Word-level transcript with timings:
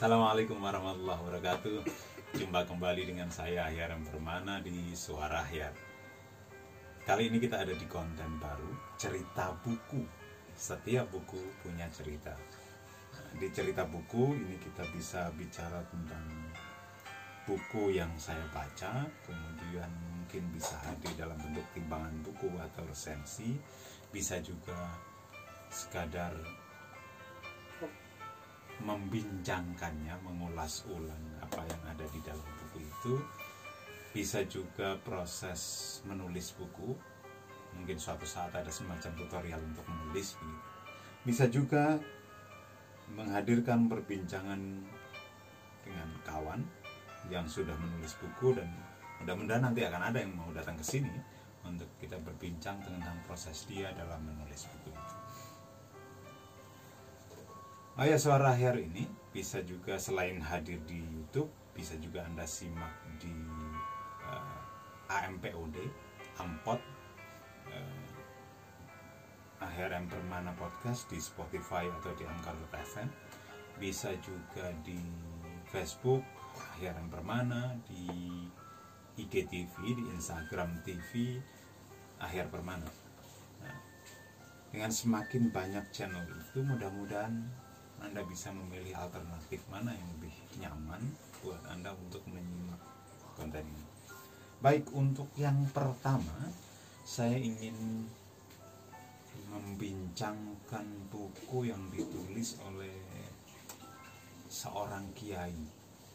Assalamualaikum 0.00 0.64
warahmatullahi 0.64 1.20
wabarakatuh. 1.20 1.84
Jumpa 2.40 2.64
kembali 2.64 3.12
dengan 3.12 3.28
saya 3.28 3.68
Ahyar 3.68 3.92
yang 3.92 4.00
Permana 4.00 4.56
di 4.64 4.96
Suara 4.96 5.44
Ahyar. 5.44 5.76
Kali 7.04 7.28
ini 7.28 7.36
kita 7.36 7.60
ada 7.60 7.76
di 7.76 7.84
konten 7.84 8.40
baru 8.40 8.96
Cerita 8.96 9.52
buku. 9.60 10.00
Setiap 10.56 11.04
buku 11.12 11.36
punya 11.60 11.84
cerita. 11.92 12.32
Di 13.36 13.44
cerita 13.52 13.84
buku 13.84 14.40
ini 14.40 14.56
kita 14.56 14.88
bisa 14.88 15.28
bicara 15.36 15.84
tentang 15.92 16.48
Buku 17.44 17.92
yang 17.92 18.16
saya 18.16 18.48
baca 18.56 19.04
Kemudian 19.04 19.92
mungkin 20.16 20.48
bisa 20.56 20.80
hadir 20.80 21.12
dalam 21.12 21.36
bentuk 21.44 21.68
timbangan 21.76 22.16
buku 22.24 22.48
atau 22.56 22.88
resensi 22.88 23.52
Bisa 24.08 24.40
juga 24.40 24.96
sekadar 25.68 26.32
membincangkannya, 28.80 30.14
mengulas 30.24 30.84
ulang 30.88 31.24
apa 31.40 31.62
yang 31.68 31.82
ada 31.88 32.04
di 32.08 32.20
dalam 32.24 32.48
buku 32.60 32.78
itu. 32.84 33.14
Bisa 34.10 34.42
juga 34.48 34.98
proses 35.00 35.60
menulis 36.08 36.56
buku. 36.56 36.96
Mungkin 37.78 37.96
suatu 37.96 38.26
saat 38.26 38.50
ada 38.50 38.68
semacam 38.68 39.14
tutorial 39.14 39.60
untuk 39.62 39.86
menulis 39.86 40.34
begitu. 40.40 40.68
Bisa 41.20 41.44
juga 41.46 42.00
menghadirkan 43.14 43.86
perbincangan 43.90 44.60
dengan 45.84 46.08
kawan 46.22 46.60
yang 47.28 47.44
sudah 47.46 47.74
menulis 47.76 48.16
buku 48.18 48.56
dan 48.56 48.70
mudah-mudahan 49.22 49.68
nanti 49.68 49.84
akan 49.84 50.02
ada 50.10 50.18
yang 50.22 50.32
mau 50.32 50.48
datang 50.54 50.78
ke 50.78 50.84
sini 50.86 51.12
untuk 51.66 51.90
kita 52.00 52.16
berbincang 52.22 52.80
tentang 52.80 53.20
proses 53.28 53.68
dia 53.68 53.92
dalam 53.92 54.24
menulis 54.24 54.64
buku. 54.64 54.99
Oh 57.98 58.06
ya 58.06 58.14
suara 58.14 58.54
akhir 58.54 58.78
ini 58.78 59.10
bisa 59.34 59.62
juga 59.66 59.98
selain 59.98 60.38
hadir 60.38 60.78
di 60.86 61.02
YouTube 61.02 61.50
bisa 61.74 61.96
juga 61.98 62.22
anda 62.26 62.44
simak 62.46 62.92
di 63.16 63.32
eh, 64.26 64.60
AMPOD, 65.10 65.76
Ampot, 66.38 66.80
uh, 67.66 68.04
Akhir 69.60 69.92
yang 69.92 70.06
Permana 70.08 70.54
Podcast 70.56 71.10
di 71.10 71.18
Spotify 71.18 71.84
atau 71.88 72.14
di 72.16 72.24
Anchor.fm 72.24 73.08
bisa 73.80 74.14
juga 74.22 74.70
di 74.86 74.96
Facebook 75.68 76.22
yang 76.78 76.96
Permana 77.10 77.74
di 77.88 78.08
IGTV, 79.20 79.74
di 79.98 80.04
Instagram 80.14 80.80
TV 80.86 81.40
Akhir 82.20 82.48
Permana. 82.48 82.88
Nah, 83.60 83.76
dengan 84.72 84.92
semakin 84.92 85.48
banyak 85.52 85.90
channel 85.92 86.24
itu 86.28 86.60
mudah-mudahan 86.64 87.44
anda 88.00 88.24
bisa 88.24 88.48
memilih 88.50 88.96
alternatif 88.96 89.60
mana 89.68 89.92
yang 89.92 90.08
lebih 90.18 90.34
nyaman 90.58 91.02
buat 91.44 91.60
Anda 91.68 91.92
untuk 91.96 92.24
menyimak 92.28 92.80
konten 93.36 93.64
ini. 93.64 93.84
Baik, 94.60 94.92
untuk 94.92 95.28
yang 95.40 95.56
pertama, 95.72 96.52
saya 97.04 97.36
ingin 97.36 98.04
membincangkan 99.48 100.86
buku 101.08 101.72
yang 101.72 101.80
ditulis 101.88 102.60
oleh 102.68 102.92
seorang 104.52 105.08
kiai, 105.16 105.56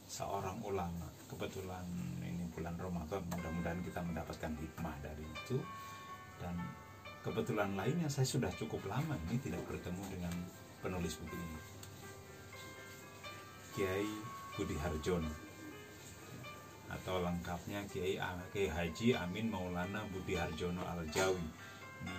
seorang 0.06 0.62
ulama. 0.62 1.10
Kebetulan 1.26 1.86
ini 2.22 2.46
bulan 2.54 2.78
Ramadan, 2.78 3.26
mudah-mudahan 3.34 3.82
kita 3.82 4.02
mendapatkan 4.06 4.54
hikmah 4.54 4.96
dari 5.02 5.26
itu. 5.26 5.58
Dan 6.38 6.54
kebetulan 7.26 7.74
lainnya 7.74 8.06
saya 8.14 8.30
sudah 8.30 8.54
cukup 8.54 8.86
lama 8.86 9.18
ini 9.26 9.42
tidak 9.42 9.66
bertemu 9.66 10.04
dengan 10.14 10.34
penulis 10.86 11.18
buku 11.18 11.34
ini. 11.34 11.75
Kiai 13.76 14.08
Budi 14.56 14.80
Harjono. 14.80 15.28
Atau 16.88 17.20
lengkapnya 17.20 17.84
Kiai, 17.92 18.16
Kiai 18.56 18.72
Haji 18.72 19.20
Amin 19.20 19.52
Maulana 19.52 20.00
Budi 20.08 20.40
Harjono 20.40 20.80
Al 20.88 21.04
Jawi. 21.12 21.44
Ini 22.08 22.16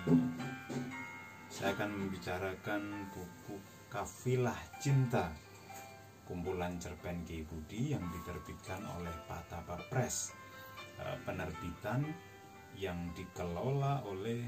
saya 1.49 1.73
akan 1.73 1.89
membicarakan 1.97 3.09
buku 3.09 3.57
Kafilah 3.89 4.61
Cinta 4.77 5.33
kumpulan 6.27 6.77
cerpen 6.77 7.25
Kiai 7.25 7.41
Budi 7.41 7.95
yang 7.95 8.03
diterbitkan 8.11 8.83
oleh 8.99 9.15
Patapa 9.25 9.79
Press. 9.89 10.35
Eh, 11.01 11.17
penerbitan 11.25 12.05
yang 12.77 12.99
dikelola 13.17 14.05
oleh 14.05 14.45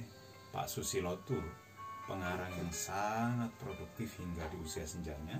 Pak 0.54 0.70
Susilo 0.70 1.18
Tur. 1.26 1.42
Pengarang 2.06 2.54
yang 2.54 2.70
sangat 2.70 3.50
produktif 3.58 4.18
hingga 4.22 4.46
di 4.50 4.58
usia 4.62 4.86
senjanya 4.86 5.38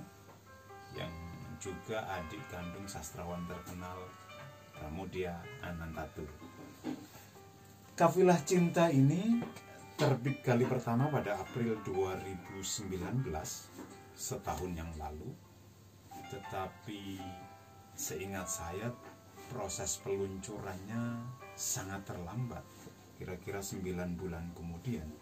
yang 0.94 1.10
juga 1.60 2.08
adik 2.08 2.40
kandung 2.48 2.88
sastrawan 2.88 3.44
terkenal 3.44 4.00
Pramudia 4.72 5.36
Anantatur. 5.60 6.24
Kafilah 7.92 8.40
Cinta 8.48 8.88
ini 8.88 9.44
terbit 10.00 10.40
kali 10.40 10.64
pertama 10.64 11.12
pada 11.12 11.36
April 11.36 11.76
2019 11.84 13.28
setahun 14.16 14.72
yang 14.72 14.88
lalu. 14.96 15.28
Tetapi 16.32 17.20
seingat 17.92 18.48
saya 18.48 18.88
proses 19.52 20.00
peluncurannya 20.00 21.20
sangat 21.52 22.08
terlambat. 22.08 22.64
Kira-kira 23.20 23.60
9 23.60 24.16
bulan 24.16 24.48
kemudian. 24.56 25.12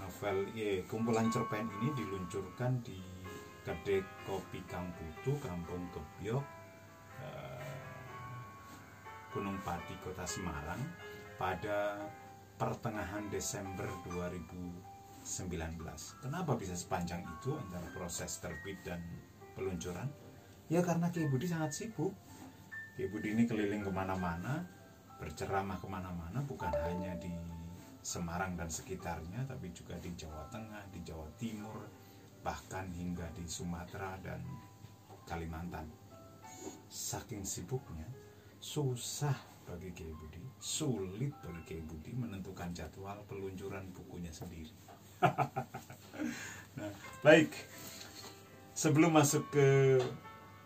Novel 0.00 0.48
eh, 0.56 0.80
kumpulan 0.88 1.28
cerpen 1.28 1.68
ini 1.80 1.92
diluncurkan 1.92 2.80
di 2.80 2.96
Kedai 3.68 4.00
Kopi 4.24 4.64
Kang 4.64 4.88
Putu, 4.96 5.36
Kampung 5.44 5.84
Kebyok, 5.92 6.40
eh, 7.20 7.76
Gunung 9.28 9.60
Pati, 9.60 9.92
Kota 10.00 10.24
Semarang 10.24 10.80
pada 11.36 12.00
pertengahan 12.56 13.28
Desember 13.28 13.84
2019. 14.08 16.16
Kenapa 16.24 16.56
bisa 16.56 16.72
sepanjang 16.72 17.20
itu 17.20 17.52
antara 17.60 17.84
proses 17.92 18.40
terbit 18.40 18.80
dan 18.88 19.04
peluncuran? 19.52 20.08
Ya 20.72 20.80
karena 20.80 21.12
Kiai 21.12 21.28
Budi 21.28 21.44
sangat 21.44 21.76
sibuk. 21.76 22.16
Kiai 22.96 23.12
Budi 23.12 23.36
ini 23.36 23.44
keliling 23.44 23.84
ke 23.84 23.92
mana-mana, 23.92 24.64
berceramah 25.20 25.76
ke 25.76 25.84
mana-mana, 25.84 26.40
bukan 26.40 26.72
hanya 26.88 27.12
di 27.20 27.36
Semarang 28.00 28.56
dan 28.56 28.72
sekitarnya, 28.72 29.44
tapi 29.44 29.68
juga 29.76 29.92
di 30.00 30.08
Jawa 30.16 30.48
Tengah, 30.48 30.88
di 30.88 31.04
Jawa 31.04 31.28
Timur, 31.36 32.07
bahkan 32.42 32.86
hingga 32.94 33.26
di 33.34 33.44
Sumatera 33.46 34.14
dan 34.22 34.40
Kalimantan. 35.28 35.84
Saking 36.88 37.44
sibuknya, 37.44 38.08
susah 38.56 39.36
bagi 39.68 39.92
Kiai 39.92 40.14
Budi, 40.16 40.40
sulit 40.56 41.32
bagi 41.44 41.62
Kiai 41.68 41.84
Budi 41.84 42.16
menentukan 42.16 42.72
jadwal 42.72 43.20
peluncuran 43.28 43.92
bukunya 43.92 44.32
sendiri. 44.32 44.72
nah, 46.78 46.92
baik. 47.20 47.52
Sebelum 48.72 49.12
masuk 49.12 49.52
ke 49.52 49.98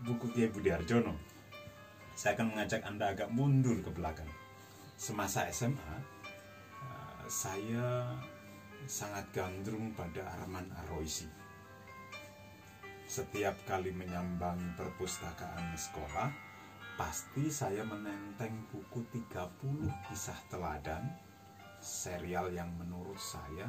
buku 0.07 0.31
Kiai 0.31 0.53
Budi 0.53 0.71
Arjono, 0.71 1.19
saya 2.15 2.39
akan 2.39 2.55
mengajak 2.55 2.87
Anda 2.87 3.11
agak 3.11 3.35
mundur 3.35 3.83
ke 3.83 3.91
belakang. 3.91 4.29
Semasa 4.95 5.51
SMA, 5.51 5.97
eh, 6.79 7.23
saya 7.27 8.15
sangat 8.87 9.27
gandrung 9.35 9.91
pada 9.99 10.23
Arman 10.39 10.71
Aroisi 10.87 11.42
setiap 13.13 13.53
kali 13.69 13.93
menyambangi 13.93 14.73
perpustakaan 14.73 15.77
sekolah, 15.77 16.33
pasti 16.97 17.53
saya 17.53 17.85
menenteng 17.85 18.65
buku 18.73 19.05
30 19.13 19.53
kisah 20.09 20.41
teladan, 20.49 21.13
serial 21.77 22.49
yang 22.57 22.73
menurut 22.81 23.21
saya 23.21 23.69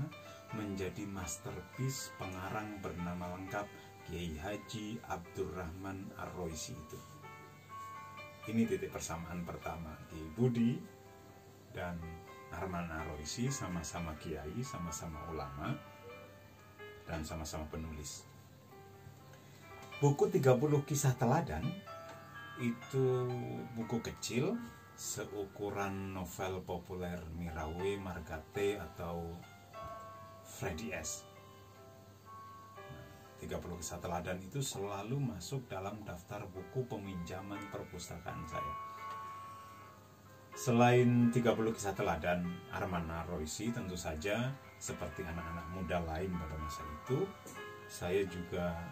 menjadi 0.55 1.03
masterpiece 1.11 2.15
pengarang 2.15 2.79
bernama 2.79 3.35
lengkap 3.35 3.67
Kiai 4.07 4.31
Haji 4.39 5.03
Abdurrahman 5.11 6.07
Arroisi 6.15 6.71
itu. 6.71 6.99
Ini 8.47 8.63
titik 8.63 8.95
persamaan 8.95 9.43
pertama 9.43 9.91
Kiai 10.07 10.27
Budi 10.39 10.79
dan 11.75 11.99
Arman 12.55 12.87
Arroisi 12.87 13.51
sama-sama 13.51 14.15
kiai, 14.23 14.63
sama-sama 14.63 15.19
ulama, 15.27 15.75
dan 17.03 17.27
sama-sama 17.27 17.67
penulis 17.67 18.31
buku 20.03 20.27
30 20.27 20.83
kisah 20.83 21.15
teladan 21.15 21.63
itu 22.59 23.23
buku 23.71 24.03
kecil 24.03 24.59
seukuran 24.99 26.11
novel 26.11 26.59
populer 26.67 27.23
Mirawe, 27.39 27.95
Margate 28.03 28.83
atau 28.83 29.31
Freddy 30.43 30.91
S. 30.91 31.23
30 33.39 33.79
kisah 33.79 34.03
teladan 34.03 34.43
itu 34.43 34.59
selalu 34.59 35.15
masuk 35.23 35.71
dalam 35.71 35.95
daftar 36.03 36.51
buku 36.51 36.83
peminjaman 36.83 37.63
perpustakaan 37.71 38.43
saya. 38.43 38.75
Selain 40.51 41.31
30 41.31 41.47
kisah 41.79 41.95
teladan 41.95 42.43
Arman 42.75 43.07
Naroisi 43.07 43.71
tentu 43.71 43.95
saja 43.95 44.51
seperti 44.75 45.23
anak-anak 45.23 45.67
muda 45.71 46.03
lain 46.03 46.35
pada 46.35 46.59
masa 46.59 46.83
itu, 46.91 47.23
saya 47.87 48.27
juga 48.27 48.83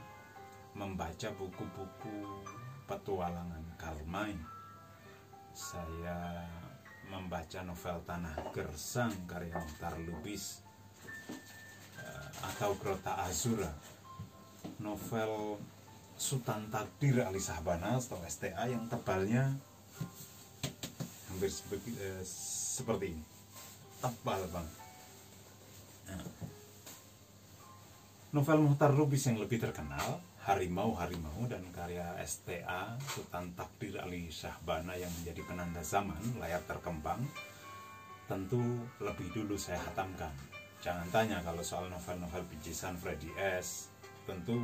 membaca 0.76 1.30
buku-buku 1.36 2.46
petualangan 2.88 3.64
Karl 3.76 4.04
May. 4.08 4.36
Saya 5.52 6.48
membaca 7.12 7.60
novel 7.68 8.00
Tanah 8.08 8.36
Gersang 8.56 9.12
karya 9.28 9.60
Muhtar 9.60 10.00
Lubis 10.00 10.64
eh, 12.00 12.28
atau 12.40 12.72
Grota 12.80 13.28
Azura. 13.28 13.72
Novel 14.80 15.58
Sultan 16.16 16.70
Takdir 16.70 17.26
Ali 17.26 17.42
Sahbana 17.42 17.98
atau 17.98 18.22
STA 18.24 18.70
yang 18.70 18.86
tebalnya 18.88 19.52
hampir 21.28 21.52
eh, 22.00 22.24
seperti 22.78 23.18
ini. 23.18 23.24
Tebal 24.02 24.42
banget. 24.50 24.76
Nah, 26.10 26.26
novel 28.32 28.58
Muhtar 28.64 28.96
Lubis 28.96 29.28
yang 29.28 29.38
lebih 29.38 29.60
terkenal 29.60 30.31
harimau-harimau 30.42 31.46
dan 31.46 31.62
karya 31.70 32.18
STA 32.26 32.98
Sultan 33.06 33.54
Takdir 33.54 34.02
Ali 34.02 34.26
Syahbana 34.34 34.98
yang 34.98 35.14
menjadi 35.22 35.46
penanda 35.46 35.86
zaman 35.86 36.18
layar 36.42 36.62
terkembang. 36.66 37.22
Tentu 38.26 38.62
lebih 38.98 39.30
dulu 39.36 39.54
saya 39.54 39.78
hatamkan. 39.86 40.34
Jangan 40.82 41.06
tanya 41.14 41.38
kalau 41.46 41.62
soal 41.62 41.86
novel-novel 41.94 42.42
pijisan 42.50 42.98
Freddy 42.98 43.30
S. 43.38 43.94
Tentu 44.26 44.58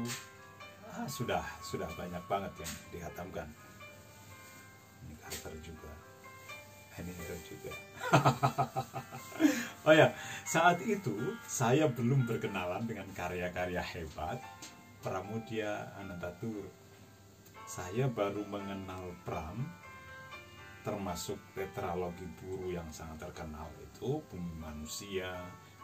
ah, 0.97 1.05
sudah 1.05 1.45
sudah 1.61 1.89
banyak 1.93 2.23
banget 2.25 2.53
yang 2.57 2.73
dihatamkan. 2.89 3.47
Ini 5.05 5.13
Carter 5.21 5.53
juga. 5.61 5.91
Ini 6.97 7.11
Hero 7.13 7.37
juga. 7.45 7.73
Oh 9.87 9.95
ya 9.95 10.11
saat 10.43 10.83
itu 10.83 11.15
saya 11.47 11.87
belum 11.87 12.27
berkenalan 12.27 12.83
dengan 12.83 13.07
karya-karya 13.15 13.79
hebat 13.79 14.35
Pramudia 14.97 15.93
Anantatur. 15.93 16.65
Saya 17.69 18.09
baru 18.09 18.41
mengenal 18.49 19.13
Pram 19.21 19.61
termasuk 20.81 21.37
tetralogi 21.53 22.25
buru 22.39 22.73
yang 22.73 22.87
sangat 22.89 23.27
terkenal 23.29 23.67
itu 23.77 24.23
Bumi 24.31 24.55
Manusia, 24.57 25.35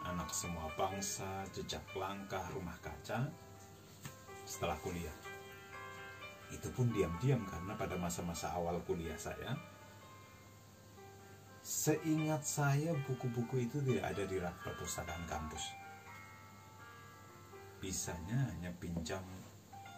Anak 0.02 0.32
Semua 0.34 0.66
Bangsa, 0.74 1.46
Jejak 1.54 1.84
Langkah, 1.94 2.42
Rumah 2.56 2.80
Kaca 2.82 3.30
setelah 4.50 4.80
kuliah. 4.82 5.14
Itu 6.50 6.74
pun 6.74 6.90
diam-diam 6.90 7.46
karena 7.46 7.78
pada 7.78 7.94
masa-masa 8.00 8.50
awal 8.56 8.82
kuliah 8.88 9.18
saya 9.18 9.54
Seingat 11.64 12.44
saya 12.44 12.92
buku-buku 13.08 13.70
itu 13.70 13.80
tidak 13.88 14.12
ada 14.12 14.24
di 14.28 14.36
rak 14.36 14.52
perpustakaan 14.68 15.24
kampus 15.32 15.83
bisanya 17.84 18.40
hanya 18.56 18.72
pinjam 18.80 19.20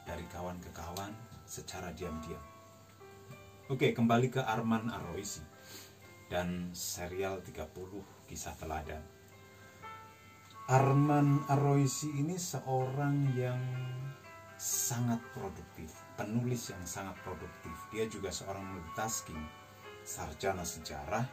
dari 0.10 0.26
kawan 0.34 0.58
ke 0.58 0.74
kawan 0.74 1.14
secara 1.46 1.94
diam-diam. 1.94 2.42
Oke, 3.70 3.94
kembali 3.94 4.34
ke 4.34 4.42
Arman 4.42 4.90
Aroisi 4.90 5.46
dan 6.26 6.74
serial 6.74 7.46
30 7.46 8.26
kisah 8.26 8.58
teladan. 8.58 9.06
Arman 10.66 11.46
Aroisi 11.46 12.10
ini 12.18 12.42
seorang 12.42 13.30
yang 13.38 13.62
sangat 14.58 15.22
produktif, 15.38 15.94
penulis 16.18 16.74
yang 16.74 16.82
sangat 16.90 17.14
produktif. 17.22 17.78
Dia 17.94 18.10
juga 18.10 18.34
seorang 18.34 18.66
multitasking, 18.66 19.46
sarjana 20.02 20.66
sejarah, 20.66 21.30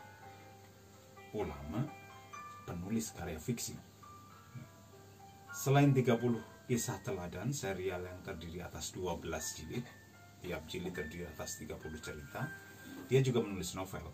ulama, 1.32 1.88
penulis 2.68 3.08
karya 3.16 3.40
fiksi 3.40 3.91
Selain 5.52 5.92
30 5.92 6.16
kisah 6.64 7.04
teladan, 7.04 7.52
serial 7.52 8.08
yang 8.08 8.24
terdiri 8.24 8.64
atas 8.64 8.96
12 8.96 9.20
jilid, 9.60 9.84
tiap 10.40 10.64
jilid 10.64 10.96
terdiri 10.96 11.28
atas 11.28 11.60
30 11.60 11.76
cerita, 12.00 12.48
dia 13.04 13.20
juga 13.20 13.44
menulis 13.44 13.76
novel. 13.76 14.08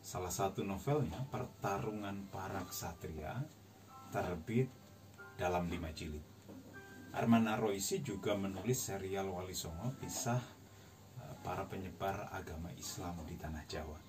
Salah 0.00 0.32
satu 0.32 0.64
novelnya, 0.64 1.28
Pertarungan 1.28 2.32
Para 2.32 2.64
Ksatria, 2.64 3.36
terbit 4.08 4.72
dalam 5.36 5.68
5 5.68 5.92
jilid. 5.92 6.24
Arman 7.12 7.52
Aroisi 7.52 8.00
juga 8.00 8.32
menulis 8.32 8.80
serial 8.80 9.28
Wali 9.28 9.52
Songo, 9.52 9.92
kisah 10.00 10.40
eh, 11.20 11.34
para 11.44 11.68
penyebar 11.68 12.32
agama 12.32 12.72
Islam 12.80 13.20
di 13.28 13.36
tanah 13.36 13.68
Jawa. 13.68 14.07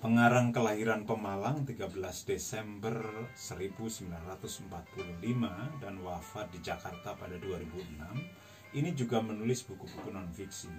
Pengarang 0.00 0.48
kelahiran 0.48 1.04
Pemalang 1.04 1.68
13 1.68 1.92
Desember 2.24 3.04
1945 3.36 4.72
dan 5.76 5.94
wafat 6.00 6.48
di 6.48 6.64
Jakarta 6.64 7.12
pada 7.12 7.36
2006 7.36 8.80
ini 8.80 8.96
juga 8.96 9.20
menulis 9.20 9.60
buku-buku 9.60 10.08
non-fiksi. 10.08 10.72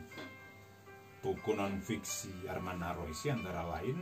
Buku 1.21 1.53
non-fiksi 1.53 2.49
Arman 2.49 2.81
Naroisi 2.81 3.29
antara 3.29 3.61
lain 3.77 4.01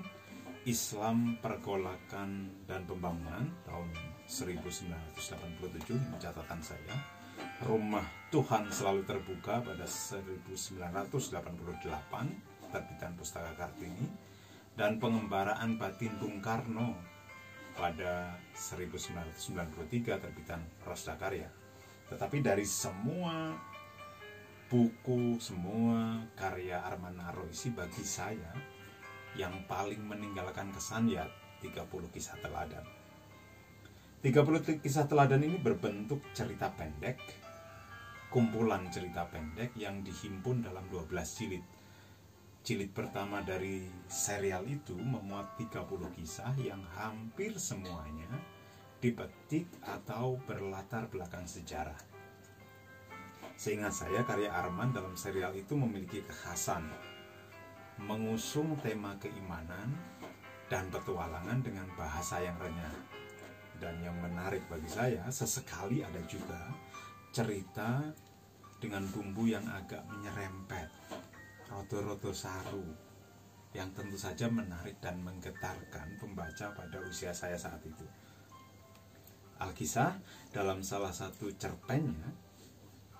Islam 0.63 1.35
Pergolakan 1.43 2.63
dan 2.63 2.87
Pembangunan 2.87 3.43
tahun 3.67 3.91
1987 4.23 6.15
catatan 6.15 6.63
saya 6.63 6.95
Rumah 7.67 8.31
Tuhan 8.31 8.71
Selalu 8.71 9.03
Terbuka 9.03 9.67
pada 9.67 9.83
1988 9.83 11.11
terbitan 12.71 13.11
Pustaka 13.19 13.51
Kartini 13.59 14.28
dan 14.79 14.95
pengembaraan 14.95 15.75
batin 15.75 16.15
Bung 16.23 16.39
Karno 16.39 16.95
pada 17.75 18.39
1993 18.55 19.75
terbitan 20.07 20.63
Rosda 20.87 21.19
Karya. 21.19 21.51
Tetapi 22.07 22.39
dari 22.39 22.63
semua 22.63 23.59
buku, 24.71 25.35
semua 25.43 26.23
karya 26.39 26.79
Arman 26.79 27.19
Aroisi 27.19 27.75
bagi 27.75 28.07
saya 28.07 28.55
yang 29.35 29.51
paling 29.67 29.99
meninggalkan 29.99 30.71
kesan 30.71 31.11
ya 31.11 31.27
30 31.59 31.83
kisah 32.15 32.39
teladan. 32.39 32.87
30 34.23 34.79
kisah 34.79 35.11
teladan 35.11 35.43
ini 35.43 35.59
berbentuk 35.59 36.23
cerita 36.31 36.71
pendek, 36.71 37.19
kumpulan 38.31 38.87
cerita 38.87 39.27
pendek 39.27 39.75
yang 39.75 39.99
dihimpun 40.07 40.63
dalam 40.63 40.87
12 40.87 41.11
jilid 41.35 41.78
Jilid 42.59 42.91
pertama 42.91 43.39
dari 43.39 43.87
serial 44.11 44.67
itu 44.67 44.93
memuat 44.93 45.55
30 45.55 46.11
kisah 46.19 46.53
yang 46.59 46.83
hampir 46.99 47.55
semuanya 47.55 48.27
dipetik 48.99 49.65
atau 49.79 50.35
berlatar 50.43 51.07
belakang 51.07 51.47
sejarah. 51.47 51.97
Seingat 53.55 53.95
saya 53.95 54.27
karya 54.27 54.51
Arman 54.51 54.91
dalam 54.91 55.15
serial 55.15 55.55
itu 55.55 55.75
memiliki 55.75 56.19
kekhasan 56.23 56.83
mengusung 57.99 58.79
tema 58.79 59.15
keimanan 59.19 59.91
dan 60.71 60.87
petualangan 60.87 61.59
dengan 61.59 61.87
bahasa 61.99 62.39
yang 62.39 62.55
renyah. 62.55 62.95
Dan 63.79 63.95
yang 64.03 64.15
menarik 64.19 64.63
bagi 64.67 64.87
saya, 64.91 65.23
sesekali 65.31 66.03
ada 66.03 66.19
juga 66.27 66.59
cerita 67.31 68.11
dengan 68.79 69.03
bumbu 69.11 69.47
yang 69.47 69.63
agak 69.67 70.03
menyerempet 70.07 70.87
roto-roto 71.69 72.33
saru 72.33 72.85
yang 73.77 73.93
tentu 73.93 74.17
saja 74.17 74.49
menarik 74.49 74.97
dan 74.97 75.21
menggetarkan 75.21 76.17
pembaca 76.17 76.73
pada 76.73 76.97
usia 77.05 77.29
saya 77.31 77.55
saat 77.55 77.85
itu. 77.85 78.05
Alkisah 79.61 80.17
dalam 80.49 80.81
salah 80.81 81.13
satu 81.13 81.53
cerpennya 81.53 82.33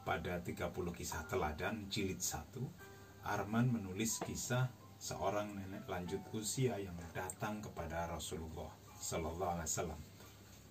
pada 0.01 0.41
30 0.41 0.73
kisah 0.97 1.27
teladan 1.29 1.85
jilid 1.91 2.17
1 2.17 2.89
Arman 3.29 3.69
menulis 3.69 4.17
kisah 4.23 4.71
seorang 4.97 5.53
nenek 5.53 5.85
lanjut 5.85 6.23
usia 6.33 6.79
yang 6.81 6.95
datang 7.13 7.61
kepada 7.61 8.07
Rasulullah 8.09 8.71
Sallallahu 8.97 9.53
Alaihi 9.59 9.69
Wasallam. 9.69 10.01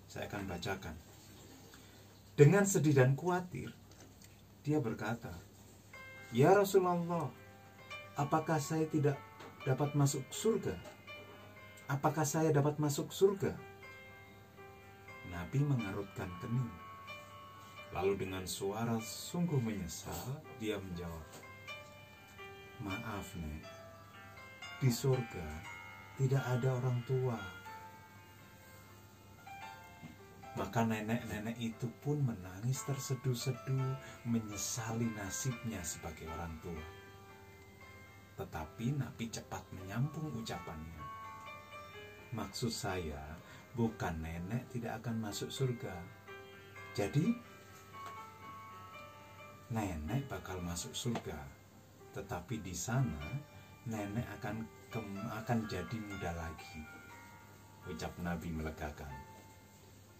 Saya 0.09 0.25
akan 0.27 0.43
bacakan. 0.49 0.95
Dengan 2.33 2.65
sedih 2.65 2.97
dan 2.97 3.13
khawatir, 3.13 3.69
dia 4.65 4.81
berkata, 4.81 5.31
Ya 6.33 6.51
Rasulullah, 6.51 7.29
apakah 8.19 8.59
saya 8.59 8.83
tidak 8.91 9.15
dapat 9.63 9.95
masuk 9.95 10.27
surga? 10.27 10.75
Apakah 11.87 12.27
saya 12.27 12.51
dapat 12.51 12.75
masuk 12.75 13.15
surga? 13.15 13.55
Nabi 15.31 15.63
mengarutkan 15.63 16.27
kening. 16.43 16.67
Lalu 17.95 18.27
dengan 18.27 18.45
suara 18.45 18.99
sungguh 19.01 19.57
menyesal, 19.57 20.37
dia 20.61 20.77
menjawab, 20.77 21.25
Maaf, 22.85 23.33
Nek, 23.41 23.65
di 24.77 24.93
surga 24.93 25.47
tidak 26.19 26.43
ada 26.45 26.69
orang 26.77 26.99
tua. 27.09 27.39
Maka 30.53 30.85
nenek-nenek 30.85 31.57
itu 31.57 31.87
pun 32.03 32.19
menangis 32.21 32.83
terseduh-seduh 32.83 33.95
menyesali 34.27 35.07
nasibnya 35.15 35.81
sebagai 35.81 36.29
orang 36.29 36.53
tua. 36.61 36.98
Tetapi 38.39 38.95
Nabi 38.95 39.27
cepat 39.27 39.67
menyampung 39.75 40.31
ucapannya. 40.39 41.03
Maksud 42.31 42.71
saya, 42.71 43.19
bukan 43.75 44.23
nenek 44.23 44.71
tidak 44.71 45.03
akan 45.03 45.27
masuk 45.27 45.51
surga. 45.51 45.91
Jadi, 46.95 47.35
nenek 49.69 50.25
bakal 50.25 50.57
masuk 50.65 50.97
surga 50.97 51.37
tetapi 52.17 52.57
di 52.65 52.73
sana 52.73 53.21
nenek 53.85 54.25
akan 54.41 54.65
akan 55.29 55.59
jadi 55.69 55.97
muda 56.09 56.33
lagi 56.33 56.81
ucap 57.85 58.09
Nabi 58.17 58.49
melegakan 58.49 59.13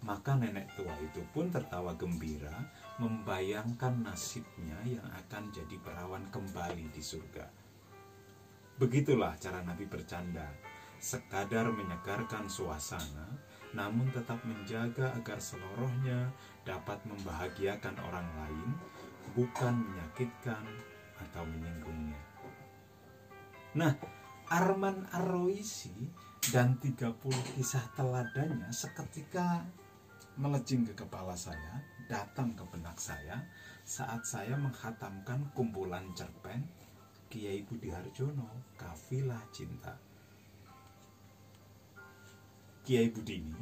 maka 0.06 0.38
nenek 0.38 0.70
tua 0.78 0.94
itu 1.02 1.26
pun 1.34 1.50
tertawa 1.50 1.98
gembira 1.98 2.54
membayangkan 3.02 4.06
nasibnya 4.06 4.78
yang 4.86 5.10
akan 5.18 5.50
jadi 5.50 5.76
perawan 5.82 6.30
kembali 6.30 6.86
di 6.94 7.02
surga 7.02 7.50
begitulah 8.80 9.36
cara 9.36 9.60
Nabi 9.60 9.84
bercanda 9.92 10.48
sekadar 11.04 11.68
menyegarkan 11.68 12.48
suasana 12.48 13.28
namun 13.76 14.08
tetap 14.10 14.40
menjaga 14.48 15.14
agar 15.20 15.38
seluruhnya 15.38 16.32
dapat 16.64 16.98
membahagiakan 17.06 17.96
orang 18.02 18.26
lain 18.40 18.70
bukan 19.36 19.78
menyakitkan 19.78 20.64
atau 21.20 21.44
menyinggungnya. 21.46 22.18
Nah, 23.78 23.94
Arman 24.50 25.06
Arroisi 25.14 26.10
dan 26.50 26.82
30 26.82 27.14
kisah 27.54 27.86
teladannya 27.94 28.74
seketika 28.74 29.62
melejing 30.40 30.88
ke 30.90 30.98
kepala 30.98 31.38
saya, 31.38 31.78
datang 32.10 32.58
ke 32.58 32.66
benak 32.74 32.98
saya 32.98 33.38
saat 33.86 34.26
saya 34.26 34.58
menghatamkan 34.58 35.46
kumpulan 35.54 36.10
cerpen 36.18 36.66
Kiai 37.30 37.62
Budi 37.62 37.94
Harjono, 37.94 38.74
Kafilah 38.74 39.46
Cinta. 39.54 39.94
Kiai 42.82 43.14
Budi 43.14 43.38
ini 43.38 43.62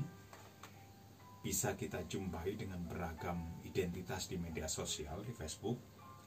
bisa 1.44 1.76
kita 1.76 2.00
jumpai 2.08 2.56
dengan 2.56 2.80
beragam 2.88 3.60
identitas 3.68 4.32
di 4.32 4.40
media 4.40 4.72
sosial 4.72 5.20
di 5.28 5.36
Facebook. 5.36 5.76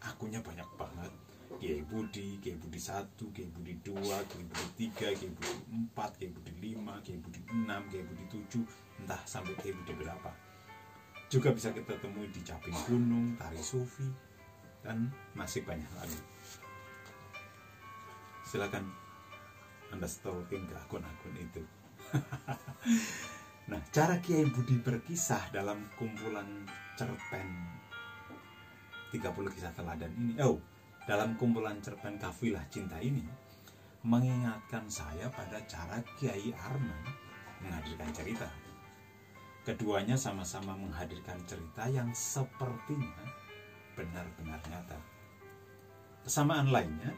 Akunnya 0.04 0.44
banyak 0.44 0.68
banget. 0.76 1.12
Kiai 1.56 1.80
Budi, 1.80 2.36
Kiai 2.44 2.60
Budi 2.60 2.76
1, 2.76 3.16
Kiai 3.32 3.48
Budi 3.48 3.72
2, 3.88 4.04
Kiai 4.04 4.44
Budi 4.44 4.92
3, 4.92 5.16
Kiai 5.16 5.32
Budi 5.32 5.52
4, 5.96 6.20
Kiai 6.20 6.30
Budi 6.36 6.52
5, 6.76 7.00
Kiai 7.00 7.18
Budi 7.24 7.40
6, 7.40 7.88
Kiai 7.88 8.04
Budi 8.04 8.24
7, 8.36 8.68
entah 9.00 9.20
sampai 9.24 9.56
Kiai 9.56 9.72
Budi 9.72 9.96
berapa. 9.96 10.30
Juga 11.32 11.56
bisa 11.56 11.72
kita 11.72 11.96
temui 12.04 12.28
di 12.28 12.44
Caping 12.44 12.76
Gunung, 12.84 13.32
Tari 13.40 13.64
Sufi, 13.64 14.04
dan 14.84 15.08
masih 15.32 15.64
banyak 15.64 15.88
lagi. 15.96 16.20
Silakan 18.50 18.82
Anda 19.94 20.10
stalking 20.10 20.66
ke 20.66 20.74
akun-akun 20.74 21.38
itu. 21.38 21.62
nah, 23.70 23.78
cara 23.94 24.18
Kiai 24.18 24.42
Budi 24.50 24.74
berkisah 24.82 25.54
dalam 25.54 25.86
kumpulan 25.94 26.66
cerpen 26.98 27.46
30 29.14 29.54
kisah 29.54 29.70
teladan 29.70 30.10
ini, 30.18 30.34
oh, 30.42 30.58
dalam 31.06 31.38
kumpulan 31.38 31.78
cerpen 31.78 32.18
kafilah 32.18 32.66
cinta 32.74 32.98
ini 32.98 33.22
mengingatkan 34.02 34.82
saya 34.90 35.30
pada 35.30 35.62
cara 35.70 36.02
Kiai 36.18 36.50
Arman 36.50 37.06
menghadirkan 37.62 38.10
cerita. 38.10 38.50
Keduanya 39.62 40.18
sama-sama 40.18 40.74
menghadirkan 40.74 41.38
cerita 41.46 41.86
yang 41.86 42.10
sepertinya 42.10 43.22
benar-benar 43.94 44.58
nyata. 44.66 44.98
Kesamaan 46.26 46.74
lainnya, 46.74 47.14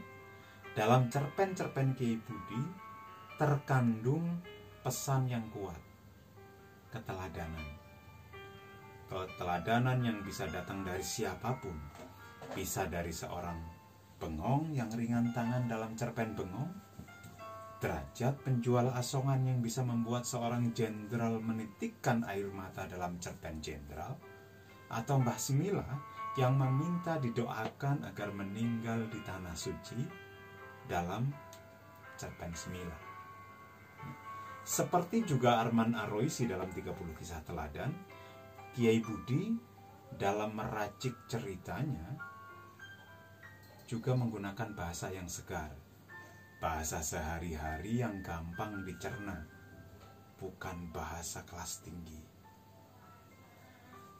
dalam 0.72 1.12
cerpen-cerpen 1.12 1.92
Kiai 1.92 2.16
Budi 2.16 2.62
terkandung 3.36 4.40
pesan 4.80 5.28
yang 5.28 5.44
kuat, 5.52 5.76
keteladanan. 6.88 7.68
Keteladanan 9.04 10.00
yang 10.00 10.18
bisa 10.24 10.48
datang 10.48 10.80
dari 10.80 11.04
siapa 11.04 11.52
pun, 11.60 11.76
bisa 12.56 12.88
dari 12.88 13.12
seorang 13.12 13.60
bengong 14.16 14.72
yang 14.72 14.88
ringan 14.88 15.28
tangan 15.36 15.68
dalam 15.68 15.92
cerpen 15.92 16.32
bengong, 16.32 16.72
derajat 17.84 18.40
penjual 18.40 18.88
asongan 18.96 19.44
yang 19.44 19.60
bisa 19.60 19.84
membuat 19.84 20.24
seorang 20.24 20.72
jenderal 20.72 21.36
menitikkan 21.44 22.24
air 22.24 22.48
mata 22.48 22.88
dalam 22.88 23.20
cerpen 23.20 23.60
jenderal, 23.60 24.16
atau 24.88 25.20
Mbah 25.20 25.36
Semila 25.36 25.84
yang 26.40 26.56
meminta 26.56 27.20
didoakan 27.20 28.08
agar 28.08 28.32
meninggal 28.32 29.04
di 29.12 29.20
tanah 29.20 29.52
suci 29.52 30.21
dalam 30.86 31.30
cerpen 32.18 32.54
Semila. 32.54 32.98
Seperti 34.62 35.26
juga 35.26 35.58
Arman 35.58 35.98
Aroisi 35.98 36.46
dalam 36.46 36.70
30 36.70 37.18
kisah 37.18 37.42
teladan, 37.42 37.90
Kiai 38.72 39.02
Budi 39.02 39.50
dalam 40.14 40.54
meracik 40.54 41.26
ceritanya 41.26 42.14
juga 43.90 44.14
menggunakan 44.14 44.72
bahasa 44.72 45.10
yang 45.10 45.26
segar. 45.26 45.74
Bahasa 46.62 47.02
sehari-hari 47.02 48.06
yang 48.06 48.22
gampang 48.22 48.86
dicerna, 48.86 49.34
bukan 50.38 50.94
bahasa 50.94 51.42
kelas 51.42 51.82
tinggi. 51.82 52.22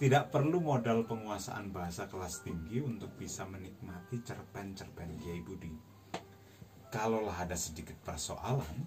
Tidak 0.02 0.35
perlu 0.35 0.59
modal 0.59 1.07
penguasaan 1.07 1.71
bahasa 1.71 2.11
kelas 2.11 2.42
tinggi 2.42 2.83
untuk 2.83 3.14
bisa 3.14 3.47
menikmati 3.47 4.19
cerpen-cerpen 4.26 5.14
Kiai 5.23 5.38
Budi. 5.38 5.91
Kalaulah 6.92 7.49
ada 7.49 7.56
sedikit 7.56 7.96
persoalan, 8.04 8.84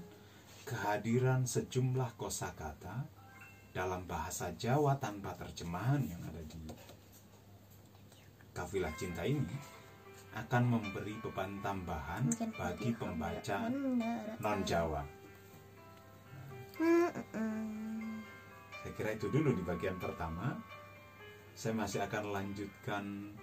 kehadiran 0.62 1.41
sejumlah 1.41 2.13
kosakata 2.21 3.01
dalam 3.74 4.05
bahasa 4.05 4.53
Jawa 4.53 4.93
tanpa 5.01 5.33
terjemahan 5.33 6.05
yang 6.05 6.21
ada 6.21 6.38
di 6.45 6.69
kafilah 8.53 8.93
cinta 8.93 9.25
ini 9.25 9.57
akan 10.38 10.63
memberi 10.69 11.17
beban 11.17 11.57
tambahan 11.65 12.29
bagi 12.53 12.93
pembaca 12.93 13.74
non 14.38 14.62
Jawa. 14.62 15.01
Saya 18.85 18.91
kira 18.93 19.17
itu 19.17 19.33
dulu 19.33 19.50
di 19.50 19.65
bagian 19.65 19.97
pertama. 19.97 20.53
Saya 21.57 21.74
masih 21.74 22.05
akan 22.05 22.35
lanjutkan 22.35 23.33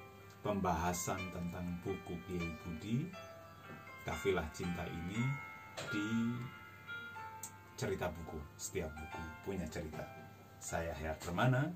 pembahasan 0.47 1.19
tentang 1.35 1.67
buku 1.83 2.15
Kiai 2.31 2.47
Budi 2.63 3.11
Kafilah 4.03 4.51
Cinta 4.51 4.83
ini 4.91 5.23
di 5.95 6.07
cerita 7.79 8.11
buku. 8.11 8.39
Setiap 8.59 8.91
buku 8.91 9.23
punya 9.47 9.67
cerita. 9.71 10.03
Saya 10.59 10.91
Hayat 10.99 11.23
Permana. 11.23 11.71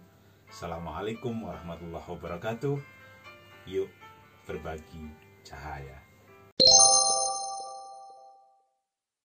Assalamualaikum 0.50 1.34
warahmatullahi 1.42 2.06
wabarakatuh. 2.06 2.78
Yuk 3.70 3.90
berbagi 4.42 5.10
cahaya. 5.46 6.05